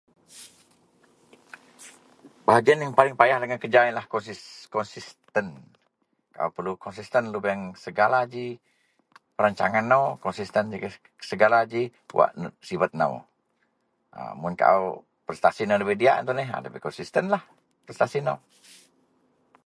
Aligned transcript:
Bahagian 2.47 2.79
yang 2.83 2.93
paling 2.99 3.13
payah 3.19 3.37
dagen 3.39 3.59
kerja 3.63 3.81
Konsisten 4.77 5.45
kaau 6.35 6.49
perlu 6.55 6.73
konsisten 6.85 7.23
lubeang 7.33 7.61
segala 7.85 8.19
ji 8.33 8.45
perancang 9.37 9.73
nou 9.91 10.03
konsisten 10.25 10.65
segala 11.31 11.57
ji 11.71 11.81
wak 12.17 12.31
sibet 12.67 12.91
nou 13.01 13.13
mun 14.41 14.55
kaau 14.61 14.83
prestasi 15.27 15.61
nou 15.65 15.79
debei 15.79 15.99
diyak 16.01 16.15
iyen 16.15 16.27
tuneh 16.29 16.47
dabei 16.65 16.85
konsisten 16.87 17.25
lah 17.33 17.43
prestasi 17.85 18.19
nou. 18.27 18.37